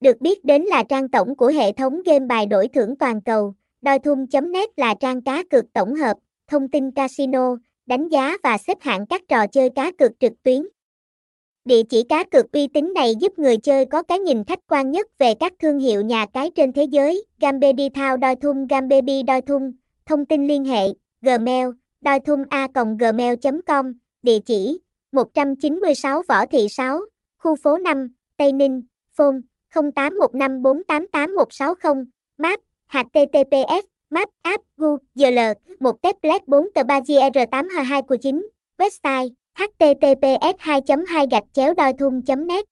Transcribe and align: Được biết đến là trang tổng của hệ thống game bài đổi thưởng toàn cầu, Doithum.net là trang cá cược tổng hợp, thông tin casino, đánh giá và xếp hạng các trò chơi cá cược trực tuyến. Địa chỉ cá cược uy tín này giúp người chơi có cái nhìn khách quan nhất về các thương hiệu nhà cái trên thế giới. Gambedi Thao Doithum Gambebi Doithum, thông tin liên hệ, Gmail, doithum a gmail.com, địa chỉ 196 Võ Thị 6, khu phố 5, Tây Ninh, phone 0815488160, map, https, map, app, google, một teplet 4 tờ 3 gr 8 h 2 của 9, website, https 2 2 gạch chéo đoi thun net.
Được 0.00 0.20
biết 0.20 0.44
đến 0.44 0.62
là 0.62 0.82
trang 0.82 1.08
tổng 1.08 1.36
của 1.36 1.46
hệ 1.46 1.72
thống 1.72 2.02
game 2.02 2.26
bài 2.26 2.46
đổi 2.46 2.68
thưởng 2.68 2.96
toàn 2.96 3.20
cầu, 3.20 3.54
Doithum.net 3.82 4.68
là 4.76 4.94
trang 5.00 5.22
cá 5.22 5.42
cược 5.50 5.64
tổng 5.72 5.94
hợp, 5.94 6.16
thông 6.48 6.68
tin 6.68 6.90
casino, 6.90 7.56
đánh 7.86 8.08
giá 8.08 8.36
và 8.42 8.58
xếp 8.58 8.78
hạng 8.80 9.06
các 9.06 9.22
trò 9.28 9.46
chơi 9.46 9.70
cá 9.70 9.92
cược 9.98 10.12
trực 10.20 10.32
tuyến. 10.42 10.62
Địa 11.64 11.82
chỉ 11.82 12.02
cá 12.08 12.24
cược 12.24 12.52
uy 12.52 12.66
tín 12.66 12.92
này 12.94 13.14
giúp 13.14 13.38
người 13.38 13.56
chơi 13.56 13.84
có 13.84 14.02
cái 14.02 14.18
nhìn 14.18 14.44
khách 14.44 14.66
quan 14.68 14.90
nhất 14.90 15.06
về 15.18 15.34
các 15.34 15.52
thương 15.58 15.78
hiệu 15.78 16.02
nhà 16.02 16.26
cái 16.26 16.50
trên 16.54 16.72
thế 16.72 16.84
giới. 16.84 17.24
Gambedi 17.40 17.88
Thao 17.88 18.16
Doithum 18.22 18.66
Gambebi 18.66 19.22
Doithum, 19.26 19.72
thông 20.06 20.26
tin 20.26 20.46
liên 20.46 20.64
hệ, 20.64 20.88
Gmail, 21.22 21.68
doithum 22.04 22.42
a 22.50 22.68
gmail.com, 22.98 23.92
địa 24.22 24.38
chỉ 24.46 24.80
196 25.12 26.22
Võ 26.28 26.46
Thị 26.46 26.68
6, 26.68 27.00
khu 27.38 27.56
phố 27.56 27.78
5, 27.78 28.08
Tây 28.36 28.52
Ninh, 28.52 28.82
phone 29.16 29.36
0815488160, 29.74 32.04
map, 32.38 32.60
https, 32.88 33.84
map, 34.10 34.28
app, 34.42 34.62
google, 34.76 35.54
một 35.80 36.02
teplet 36.02 36.48
4 36.48 36.72
tờ 36.74 36.82
3 36.82 37.00
gr 37.00 37.38
8 37.50 37.68
h 37.68 37.78
2 37.84 38.02
của 38.02 38.16
9, 38.16 38.48
website, 38.78 39.28
https 39.54 40.54
2 40.58 40.80
2 41.08 41.26
gạch 41.30 41.44
chéo 41.52 41.74
đoi 41.74 41.92
thun 41.92 42.22
net. 42.46 42.64